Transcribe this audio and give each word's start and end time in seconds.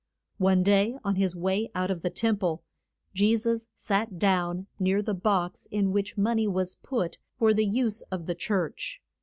One 0.39 0.63
day, 0.63 0.97
on 1.03 1.13
his 1.17 1.35
way 1.35 1.69
out 1.75 1.91
of 1.91 2.01
the 2.01 2.09
tem 2.09 2.35
ple, 2.37 2.63
Je 3.13 3.37
sus 3.37 3.67
sat 3.75 4.17
down 4.17 4.65
near 4.79 4.99
the 5.03 5.13
box 5.13 5.67
in 5.69 5.91
which 5.91 6.17
mon 6.17 6.39
ey 6.39 6.47
was 6.47 6.73
put 6.77 7.19
for 7.37 7.53
the 7.53 7.65
use 7.67 8.01
of 8.09 8.25
the 8.25 8.33
church. 8.33 8.99